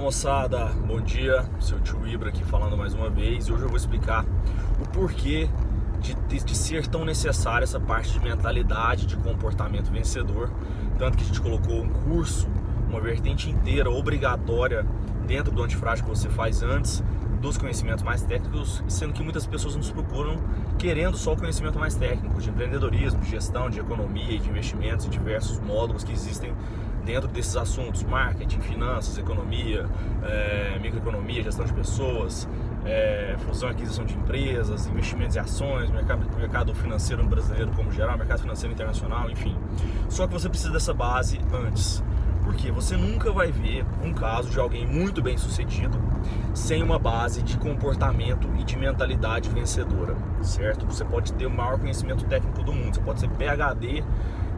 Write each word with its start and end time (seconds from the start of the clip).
Moçada, 0.00 0.64
bom 0.86 0.98
dia, 0.98 1.44
seu 1.60 1.78
tio 1.78 2.08
Ibra 2.08 2.30
aqui 2.30 2.42
falando 2.42 2.74
mais 2.74 2.94
uma 2.94 3.10
vez 3.10 3.46
e 3.46 3.52
hoje 3.52 3.64
eu 3.64 3.68
vou 3.68 3.76
explicar 3.76 4.24
o 4.82 4.88
porquê 4.88 5.46
de, 6.00 6.14
de, 6.14 6.42
de, 6.42 6.56
ser 6.56 6.86
tão 6.86 7.04
necessária 7.04 7.64
essa 7.64 7.78
parte 7.78 8.10
de 8.14 8.20
mentalidade, 8.20 9.04
de 9.04 9.14
comportamento 9.18 9.90
vencedor. 9.90 10.50
Tanto 10.98 11.18
que 11.18 11.22
a 11.22 11.26
gente 11.26 11.40
colocou 11.42 11.82
um 11.82 11.88
curso, 11.90 12.48
uma 12.88 12.98
vertente 12.98 13.50
inteira 13.50 13.90
obrigatória 13.90 14.86
dentro 15.26 15.52
do 15.52 15.62
antifrágil 15.62 16.02
que 16.06 16.10
você 16.10 16.30
faz 16.30 16.62
antes 16.62 17.04
dos 17.42 17.58
conhecimentos 17.58 18.02
mais 18.02 18.22
técnicos, 18.22 18.82
sendo 18.88 19.12
que 19.12 19.22
muitas 19.22 19.46
pessoas 19.46 19.76
nos 19.76 19.90
procuram 19.90 20.38
querendo 20.78 21.16
só 21.18 21.34
o 21.34 21.36
conhecimento 21.36 21.78
mais 21.78 21.94
técnico 21.94 22.40
de 22.40 22.48
empreendedorismo, 22.48 23.20
de 23.20 23.30
gestão, 23.30 23.68
de 23.68 23.78
economia 23.78 24.32
e 24.32 24.38
de 24.38 24.48
investimentos 24.48 25.10
diversos 25.10 25.60
módulos 25.60 26.02
que 26.02 26.12
existem 26.12 26.54
dentro 27.04 27.28
desses 27.28 27.56
assuntos: 27.56 28.02
marketing, 28.02 28.60
finanças, 28.60 29.18
economia, 29.18 29.86
é, 30.22 30.78
microeconomia, 30.80 31.42
gestão 31.42 31.64
de 31.64 31.72
pessoas, 31.72 32.48
é, 32.84 33.36
fusão 33.46 33.68
e 33.68 33.72
aquisição 33.72 34.04
de 34.04 34.14
empresas, 34.14 34.86
investimentos 34.86 35.36
em 35.36 35.40
ações, 35.40 35.90
mercado, 35.90 36.36
mercado 36.36 36.74
financeiro 36.74 37.24
brasileiro 37.24 37.70
como 37.72 37.90
geral, 37.90 38.16
mercado 38.16 38.40
financeiro 38.40 38.72
internacional, 38.72 39.30
enfim. 39.30 39.56
Só 40.08 40.26
que 40.26 40.32
você 40.32 40.48
precisa 40.48 40.72
dessa 40.72 40.94
base 40.94 41.40
antes. 41.52 42.02
Porque 42.42 42.72
você 42.72 42.96
nunca 42.96 43.30
vai 43.30 43.52
ver 43.52 43.84
um 44.02 44.12
caso 44.12 44.50
de 44.50 44.58
alguém 44.58 44.86
muito 44.86 45.22
bem 45.22 45.36
sucedido 45.36 46.00
sem 46.52 46.82
uma 46.82 46.98
base 46.98 47.42
de 47.42 47.56
comportamento 47.56 48.48
e 48.58 48.64
de 48.64 48.76
mentalidade 48.76 49.48
vencedora, 49.50 50.16
certo? 50.42 50.84
Você 50.86 51.04
pode 51.04 51.32
ter 51.34 51.46
o 51.46 51.50
maior 51.50 51.78
conhecimento 51.78 52.24
técnico 52.24 52.62
do 52.62 52.72
mundo, 52.72 52.94
você 52.94 53.00
pode 53.00 53.20
ser 53.20 53.28
PhD 53.28 54.02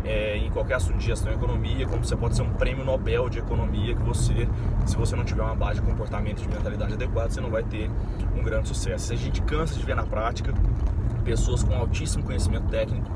é, 0.05 0.37
em 0.37 0.51
qualquer 0.51 0.74
assunto 0.74 0.98
de 0.98 1.06
gestão 1.06 1.33
e 1.33 1.34
economia, 1.34 1.86
como 1.86 2.05
você 2.05 2.17
pode 2.17 2.36
ser 2.36 2.42
um 2.42 2.53
prêmio 2.53 2.84
Nobel 2.84 3.28
de 3.28 3.39
economia, 3.39 3.95
que 3.95 4.03
você, 4.03 4.48
se 4.86 4.97
você 4.97 5.14
não 5.17 5.25
tiver 5.25 5.42
uma 5.42 5.55
base 5.55 5.81
de 5.81 5.86
comportamento 5.86 6.41
e 6.41 6.42
de 6.42 6.48
mentalidade 6.48 6.95
adequada, 6.95 7.31
você 7.31 7.41
não 7.41 7.50
vai 7.50 7.62
ter 7.62 7.91
um 8.36 8.42
grande 8.42 8.69
sucesso. 8.69 9.12
A 9.12 9.17
gente 9.17 9.41
cansa 9.42 9.78
de 9.78 9.84
ver 9.84 9.97
na 9.97 10.05
prática 10.05 10.53
pessoas 11.25 11.62
com 11.62 11.75
altíssimo 11.75 12.25
conhecimento 12.25 12.69
técnico 12.69 13.11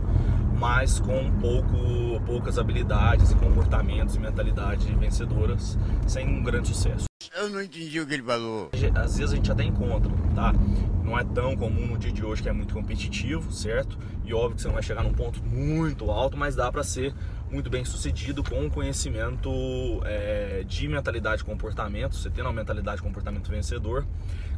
mas 0.59 0.99
com 0.99 1.31
pouco, 1.33 2.21
poucas 2.25 2.59
habilidades 2.59 3.31
e 3.31 3.35
comportamentos 3.35 4.17
e 4.17 4.19
mentalidade 4.19 4.91
vencedoras, 4.95 5.79
sem 6.07 6.27
um 6.27 6.43
grande 6.43 6.69
sucesso. 6.69 7.16
Eu 7.47 7.51
não 7.51 7.63
entendi 7.63 8.01
o 8.01 8.07
que 8.07 8.15
ele 8.15 8.25
falou. 8.25 8.71
Às 8.97 9.19
vezes 9.19 9.33
a 9.33 9.37
gente 9.37 9.53
até 9.53 9.63
encontra, 9.63 10.11
tá? 10.35 10.53
Não 11.05 11.17
é 11.17 11.23
tão 11.23 11.57
comum 11.57 11.87
no 11.87 11.97
dia 11.97 12.11
de 12.11 12.25
hoje 12.25 12.43
que 12.43 12.49
é 12.49 12.53
muito 12.53 12.75
competitivo, 12.75 13.53
certo? 13.53 13.97
E 14.25 14.35
óbvio 14.35 14.57
que 14.57 14.63
você 14.63 14.67
não 14.67 14.75
vai 14.75 14.83
chegar 14.83 15.05
num 15.05 15.13
ponto 15.13 15.41
muito 15.45 16.11
alto, 16.11 16.37
mas 16.37 16.57
dá 16.57 16.73
para 16.73 16.83
ser 16.83 17.15
muito 17.49 17.71
bem 17.71 17.85
sucedido 17.85 18.43
com 18.43 18.59
um 18.59 18.69
conhecimento 18.69 19.49
é, 20.05 20.65
de 20.67 20.89
mentalidade 20.89 21.43
e 21.43 21.45
comportamento, 21.45 22.17
você 22.17 22.29
tendo 22.29 22.47
uma 22.47 22.53
mentalidade 22.53 23.01
e 23.01 23.05
comportamento 23.05 23.49
vencedor, 23.49 24.05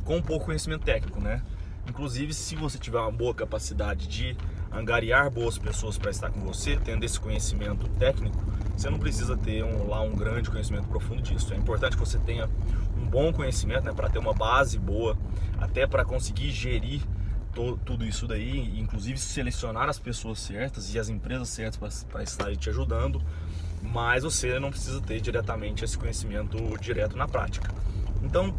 com 0.06 0.22
pouco 0.22 0.46
conhecimento 0.46 0.86
técnico, 0.86 1.20
né? 1.20 1.42
Inclusive, 1.86 2.32
se 2.34 2.54
você 2.54 2.78
tiver 2.78 2.98
uma 2.98 3.10
boa 3.10 3.34
capacidade 3.34 4.06
de 4.06 4.36
angariar 4.72 5.30
boas 5.30 5.58
pessoas 5.58 5.96
para 5.96 6.10
estar 6.10 6.30
com 6.30 6.40
você, 6.40 6.76
tendo 6.76 7.04
esse 7.04 7.18
conhecimento 7.18 7.88
técnico, 7.98 8.36
você 8.76 8.90
não 8.90 8.98
precisa 8.98 9.36
ter 9.36 9.64
um, 9.64 9.88
lá 9.88 10.00
um 10.00 10.14
grande 10.14 10.50
conhecimento 10.50 10.86
profundo 10.86 11.22
disso. 11.22 11.52
É 11.52 11.56
importante 11.56 11.96
que 11.96 12.00
você 12.00 12.18
tenha 12.18 12.48
um 12.96 13.06
bom 13.06 13.32
conhecimento 13.32 13.84
né, 13.84 13.92
para 13.92 14.08
ter 14.08 14.18
uma 14.18 14.34
base 14.34 14.78
boa, 14.78 15.16
até 15.58 15.86
para 15.86 16.04
conseguir 16.04 16.50
gerir 16.50 17.02
tudo 17.84 18.04
isso 18.04 18.26
daí, 18.28 18.78
inclusive 18.78 19.18
selecionar 19.18 19.88
as 19.88 19.98
pessoas 19.98 20.38
certas 20.38 20.94
e 20.94 20.98
as 20.98 21.08
empresas 21.08 21.48
certas 21.48 22.04
para 22.04 22.22
estarem 22.22 22.54
te 22.54 22.70
ajudando, 22.70 23.20
mas 23.82 24.22
você 24.22 24.60
não 24.60 24.70
precisa 24.70 25.00
ter 25.00 25.20
diretamente 25.20 25.84
esse 25.84 25.98
conhecimento 25.98 26.56
direto 26.78 27.16
na 27.16 27.26
prática. 27.26 27.72
Então, 28.22 28.54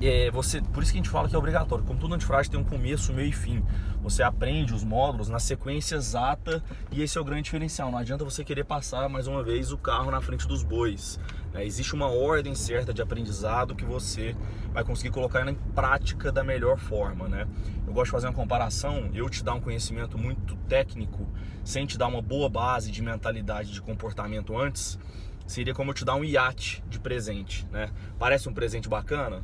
é, 0.00 0.30
você, 0.30 0.60
por 0.60 0.82
isso 0.82 0.92
que 0.92 0.98
a 0.98 1.02
gente 1.02 1.10
fala 1.10 1.28
que 1.28 1.34
é 1.34 1.38
obrigatório. 1.38 1.84
Como 1.84 1.98
tudo 1.98 2.14
antifrágil 2.14 2.50
tem 2.50 2.60
um 2.60 2.64
começo, 2.64 3.12
meio 3.12 3.28
e 3.28 3.32
fim. 3.32 3.64
Você 4.02 4.22
aprende 4.22 4.74
os 4.74 4.84
módulos 4.84 5.28
na 5.28 5.38
sequência 5.38 5.96
exata 5.96 6.62
e 6.92 7.02
esse 7.02 7.16
é 7.16 7.20
o 7.20 7.24
grande 7.24 7.42
diferencial. 7.42 7.90
Não 7.90 7.98
adianta 7.98 8.24
você 8.24 8.44
querer 8.44 8.64
passar 8.64 9.08
mais 9.08 9.26
uma 9.26 9.42
vez 9.42 9.72
o 9.72 9.78
carro 9.78 10.10
na 10.10 10.20
frente 10.20 10.46
dos 10.46 10.62
bois. 10.62 11.18
É, 11.54 11.64
existe 11.64 11.94
uma 11.94 12.08
ordem 12.08 12.54
certa 12.54 12.92
de 12.92 13.00
aprendizado 13.00 13.74
que 13.74 13.84
você 13.84 14.36
vai 14.72 14.84
conseguir 14.84 15.10
colocar 15.10 15.48
em 15.48 15.54
prática 15.74 16.30
da 16.30 16.44
melhor 16.44 16.78
forma. 16.78 17.26
Né? 17.26 17.46
Eu 17.86 17.92
gosto 17.94 18.06
de 18.06 18.10
fazer 18.12 18.26
uma 18.26 18.34
comparação. 18.34 19.10
Eu 19.14 19.30
te 19.30 19.42
dar 19.42 19.54
um 19.54 19.60
conhecimento 19.60 20.18
muito 20.18 20.54
técnico 20.68 21.26
sem 21.64 21.86
te 21.86 21.96
dar 21.96 22.06
uma 22.06 22.22
boa 22.22 22.48
base 22.48 22.92
de 22.92 23.02
mentalidade, 23.02 23.72
de 23.72 23.80
comportamento 23.80 24.56
antes, 24.56 24.98
seria 25.46 25.74
como 25.74 25.90
eu 25.90 25.94
te 25.94 26.04
dar 26.04 26.14
um 26.14 26.24
iate 26.24 26.82
de 26.88 27.00
presente. 27.00 27.66
Né? 27.72 27.90
Parece 28.18 28.48
um 28.48 28.54
presente 28.54 28.88
bacana? 28.88 29.42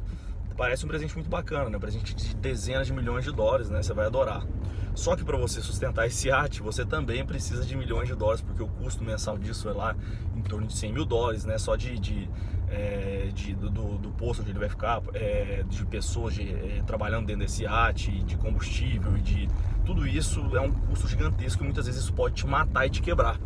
Parece 0.62 0.84
um 0.84 0.88
presente 0.88 1.12
muito 1.16 1.28
bacana, 1.28 1.68
né? 1.68 1.76
Um 1.76 1.80
presente 1.80 2.14
de 2.14 2.36
dezenas 2.36 2.86
de 2.86 2.92
milhões 2.92 3.24
de 3.24 3.32
dólares, 3.32 3.68
né? 3.68 3.82
Você 3.82 3.92
vai 3.92 4.06
adorar. 4.06 4.46
Só 4.94 5.16
que 5.16 5.24
para 5.24 5.36
você 5.36 5.60
sustentar 5.60 6.06
esse 6.06 6.28
iate, 6.28 6.62
você 6.62 6.84
também 6.84 7.26
precisa 7.26 7.64
de 7.64 7.76
milhões 7.76 8.06
de 8.06 8.14
dólares, 8.14 8.40
porque 8.40 8.62
o 8.62 8.68
custo 8.68 9.02
mensal 9.02 9.36
disso 9.36 9.68
é 9.68 9.72
lá 9.72 9.96
em 10.36 10.40
torno 10.40 10.68
de 10.68 10.76
100 10.76 10.92
mil 10.92 11.04
dólares, 11.04 11.44
né? 11.44 11.58
Só 11.58 11.74
de, 11.74 11.98
de, 11.98 12.30
é, 12.70 13.32
de 13.34 13.56
do, 13.56 13.98
do, 13.98 14.10
posto 14.12 14.42
onde 14.42 14.52
ele 14.52 14.60
vai 14.60 14.68
ficar, 14.68 15.02
é, 15.14 15.64
de 15.68 15.84
pessoas 15.84 16.32
de, 16.34 16.48
é, 16.48 16.80
trabalhando 16.86 17.26
dentro 17.26 17.42
desse 17.42 17.64
iate, 17.64 18.22
de 18.22 18.36
combustível 18.36 19.14
de 19.14 19.48
tudo 19.84 20.06
isso 20.06 20.48
é 20.56 20.60
um 20.60 20.70
custo 20.70 21.08
gigantesco 21.08 21.64
e 21.64 21.64
muitas 21.64 21.86
vezes 21.86 22.02
isso 22.02 22.12
pode 22.12 22.36
te 22.36 22.46
matar 22.46 22.86
e 22.86 22.90
te 22.90 23.02
quebrar. 23.02 23.36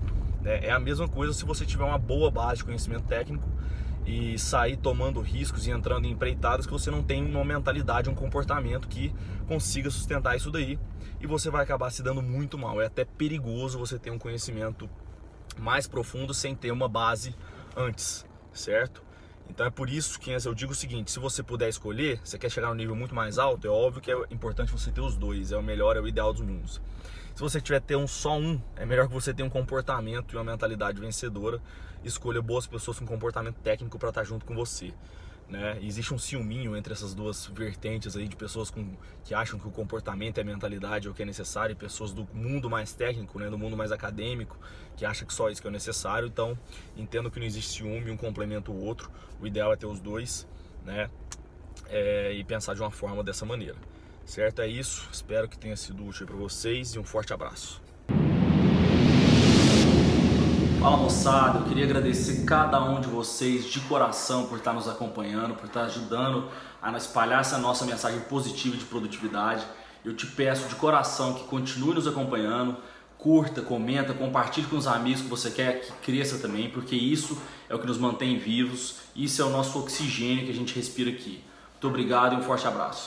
Né? 0.42 0.66
É 0.66 0.70
a 0.70 0.78
mesma 0.78 1.08
coisa 1.08 1.32
se 1.32 1.46
você 1.46 1.64
tiver 1.64 1.84
uma 1.84 1.96
boa 1.96 2.30
base 2.30 2.58
de 2.58 2.64
conhecimento 2.64 3.04
técnico 3.04 3.48
e 4.06 4.38
sair 4.38 4.76
tomando 4.76 5.20
riscos 5.20 5.66
e 5.66 5.70
entrando 5.70 6.06
em 6.06 6.12
empreitadas 6.12 6.64
que 6.64 6.72
você 6.72 6.90
não 6.90 7.02
tem 7.02 7.24
uma 7.24 7.44
mentalidade, 7.44 8.08
um 8.08 8.14
comportamento 8.14 8.86
que 8.86 9.12
consiga 9.48 9.90
sustentar 9.90 10.36
isso 10.36 10.50
daí 10.50 10.78
e 11.20 11.26
você 11.26 11.50
vai 11.50 11.64
acabar 11.64 11.90
se 11.90 12.02
dando 12.02 12.22
muito 12.22 12.56
mal. 12.56 12.80
É 12.80 12.86
até 12.86 13.04
perigoso 13.04 13.78
você 13.78 13.98
ter 13.98 14.10
um 14.10 14.18
conhecimento 14.18 14.88
mais 15.58 15.88
profundo 15.88 16.32
sem 16.32 16.54
ter 16.54 16.70
uma 16.70 16.88
base 16.88 17.34
antes, 17.76 18.24
certo? 18.52 19.05
Então 19.48 19.66
é 19.66 19.70
por 19.70 19.88
isso 19.88 20.18
que 20.18 20.30
eu 20.30 20.54
digo 20.54 20.72
o 20.72 20.74
seguinte: 20.74 21.10
se 21.10 21.18
você 21.18 21.42
puder 21.42 21.68
escolher, 21.68 22.20
você 22.22 22.38
quer 22.38 22.50
chegar 22.50 22.68
a 22.68 22.70
um 22.70 22.74
nível 22.74 22.94
muito 22.94 23.14
mais 23.14 23.38
alto, 23.38 23.66
é 23.66 23.70
óbvio 23.70 24.02
que 24.02 24.10
é 24.10 24.16
importante 24.30 24.72
você 24.72 24.90
ter 24.90 25.00
os 25.00 25.16
dois, 25.16 25.52
é 25.52 25.56
o 25.56 25.62
melhor, 25.62 25.96
é 25.96 26.00
o 26.00 26.08
ideal 26.08 26.32
dos 26.32 26.42
mundos. 26.42 26.80
Se 27.34 27.40
você 27.42 27.60
tiver 27.60 27.80
ter 27.80 27.96
um 27.96 28.06
só 28.06 28.38
um, 28.38 28.58
é 28.76 28.86
melhor 28.86 29.08
que 29.08 29.12
você 29.12 29.34
tenha 29.34 29.46
um 29.46 29.50
comportamento 29.50 30.34
e 30.34 30.36
uma 30.38 30.44
mentalidade 30.44 30.98
vencedora. 30.98 31.60
Escolha 32.02 32.40
boas 32.40 32.66
pessoas 32.66 32.98
com 32.98 33.04
comportamento 33.04 33.56
técnico 33.56 33.98
para 33.98 34.08
estar 34.08 34.22
tá 34.22 34.26
junto 34.26 34.46
com 34.46 34.54
você. 34.54 34.94
Né? 35.48 35.78
Existe 35.80 36.12
um 36.12 36.18
ciúminho 36.18 36.76
entre 36.76 36.92
essas 36.92 37.14
duas 37.14 37.46
vertentes 37.46 38.16
aí 38.16 38.26
de 38.26 38.34
pessoas 38.34 38.68
com, 38.68 38.96
que 39.24 39.32
acham 39.32 39.58
que 39.60 39.68
o 39.68 39.70
comportamento 39.70 40.38
é 40.38 40.44
mentalidade 40.44 41.08
o 41.08 41.14
que 41.14 41.22
é 41.22 41.24
necessário 41.24 41.72
e 41.72 41.76
pessoas 41.76 42.12
do 42.12 42.26
mundo 42.34 42.68
mais 42.68 42.92
técnico, 42.92 43.38
né? 43.38 43.48
do 43.48 43.56
mundo 43.56 43.76
mais 43.76 43.92
acadêmico, 43.92 44.58
que 44.96 45.04
acham 45.04 45.26
que 45.26 45.32
só 45.32 45.48
isso 45.48 45.62
que 45.62 45.68
é 45.68 45.70
necessário. 45.70 46.26
Então, 46.26 46.58
entendo 46.96 47.30
que 47.30 47.38
não 47.38 47.46
existe 47.46 47.78
ciúme, 47.78 48.10
um 48.10 48.16
complementa 48.16 48.72
o 48.72 48.84
outro. 48.84 49.10
O 49.40 49.46
ideal 49.46 49.72
é 49.72 49.76
ter 49.76 49.86
os 49.86 50.00
dois, 50.00 50.48
né? 50.84 51.08
É, 51.88 52.32
e 52.32 52.42
pensar 52.42 52.74
de 52.74 52.80
uma 52.80 52.90
forma 52.90 53.22
dessa 53.22 53.46
maneira. 53.46 53.76
Certo? 54.24 54.60
É 54.60 54.66
isso. 54.66 55.08
Espero 55.12 55.48
que 55.48 55.56
tenha 55.56 55.76
sido 55.76 56.04
útil 56.04 56.26
para 56.26 56.34
vocês 56.34 56.94
e 56.94 56.98
um 56.98 57.04
forte 57.04 57.32
abraço. 57.32 57.85
Fala 60.86 60.98
moçada, 60.98 61.58
eu 61.58 61.64
queria 61.64 61.84
agradecer 61.84 62.44
cada 62.44 62.80
um 62.80 63.00
de 63.00 63.08
vocês 63.08 63.64
de 63.64 63.80
coração 63.80 64.46
por 64.46 64.58
estar 64.58 64.72
nos 64.72 64.86
acompanhando, 64.86 65.56
por 65.56 65.64
estar 65.66 65.82
ajudando 65.82 66.48
a 66.80 66.96
espalhar 66.96 67.40
essa 67.40 67.58
nossa 67.58 67.84
mensagem 67.84 68.20
positiva 68.20 68.76
de 68.76 68.84
produtividade. 68.84 69.66
Eu 70.04 70.14
te 70.14 70.28
peço 70.28 70.68
de 70.68 70.76
coração 70.76 71.34
que 71.34 71.42
continue 71.42 71.92
nos 71.92 72.06
acompanhando, 72.06 72.76
curta, 73.18 73.62
comenta, 73.62 74.14
compartilhe 74.14 74.68
com 74.68 74.76
os 74.76 74.86
amigos 74.86 75.22
que 75.22 75.28
você 75.28 75.50
quer 75.50 75.80
que 75.80 75.90
cresça 76.04 76.38
também, 76.38 76.70
porque 76.70 76.94
isso 76.94 77.36
é 77.68 77.74
o 77.74 77.80
que 77.80 77.86
nos 77.88 77.98
mantém 77.98 78.38
vivos, 78.38 78.98
isso 79.16 79.42
é 79.42 79.44
o 79.44 79.50
nosso 79.50 79.80
oxigênio 79.80 80.44
que 80.44 80.52
a 80.52 80.54
gente 80.54 80.72
respira 80.72 81.10
aqui. 81.10 81.42
Muito 81.72 81.88
obrigado 81.88 82.34
e 82.34 82.36
um 82.36 82.42
forte 82.42 82.64
abraço. 82.64 83.02